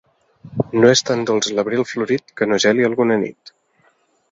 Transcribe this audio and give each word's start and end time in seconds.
No 0.77 0.89
és 0.93 1.03
tan 1.09 1.21
dolç 1.31 1.51
l'abril 1.59 1.85
florit 1.91 2.35
que 2.41 2.49
no 2.51 2.59
geli 2.67 2.89
alguna 2.91 3.21
nit. 3.27 3.57